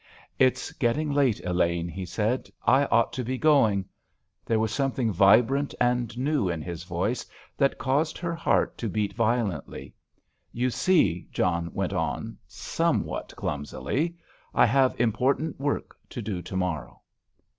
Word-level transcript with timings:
"It's 0.39 0.71
getting 0.71 1.11
late, 1.11 1.39
Elaine," 1.45 1.87
he 1.87 2.07
said. 2.07 2.49
"I 2.65 2.85
ought 2.85 3.13
to 3.13 3.23
be 3.23 3.37
going." 3.37 3.85
There 4.47 4.57
was 4.59 4.71
something 4.71 5.11
vibrant 5.11 5.75
and 5.79 6.17
new 6.17 6.49
in 6.49 6.63
his 6.63 6.85
voice 6.85 7.23
that 7.55 7.77
caused 7.77 8.17
her 8.17 8.33
heart 8.33 8.79
to 8.79 8.89
beat 8.89 9.13
violently. 9.13 9.93
"You 10.51 10.71
see," 10.71 11.27
John 11.31 11.71
went 11.75 11.93
on, 11.93 12.35
somewhat 12.47 13.35
clumsily, 13.37 14.15
"I 14.55 14.65
have 14.65 14.99
important 14.99 15.59
work 15.59 15.95
to 16.09 16.19
do 16.23 16.41
to 16.41 16.55
morrow." 16.57 17.03